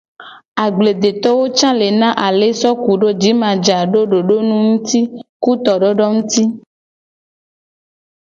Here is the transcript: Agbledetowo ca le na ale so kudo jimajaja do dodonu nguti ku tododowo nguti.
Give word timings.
Agbledetowo 0.63 1.45
ca 1.57 1.69
le 1.79 1.87
na 2.01 2.09
ale 2.25 2.47
so 2.61 2.71
kudo 2.83 3.07
jimajaja 3.21 3.89
do 3.91 4.01
dodonu 4.11 4.53
nguti 4.65 4.99
ku 5.43 5.51
tododowo 5.63 6.11
nguti. 6.15 6.43